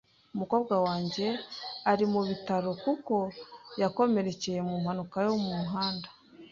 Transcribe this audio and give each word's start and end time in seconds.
Umukobwa 0.35 0.73
wanjye 0.85 1.27
ari 1.91 2.05
mu 2.13 2.21
bitaro 2.29 2.69
kuko 2.83 3.15
yakomerekeye 3.81 4.59
mu 4.67 4.75
mpanuka 4.83 5.15
yo 5.25 5.31
mu 5.41 5.51
muhanda. 5.59 6.07